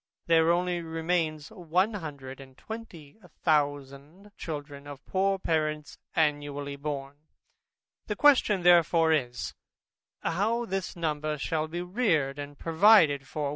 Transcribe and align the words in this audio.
There 0.25 0.49
only 0.51 0.81
remain 0.81 1.39
a 1.51 1.99
hundred 1.99 2.39
and 2.39 2.57
twenty 2.57 3.17
thousand 3.43 4.31
children 4.35 4.87
of 4.87 5.05
poor 5.05 5.37
parents 5.37 5.99
annually 6.15 6.75
born. 6.75 7.17
The 8.07 8.15
question 8.15 8.63
therefore 8.63 9.11
is, 9.13 9.53
How 10.23 10.65
this 10.65 10.95
number 10.95 11.37
shall 11.37 11.67
be 11.67 11.83
reared 11.83 12.39
and 12.39 12.57
provided 12.57 13.27
for? 13.27 13.49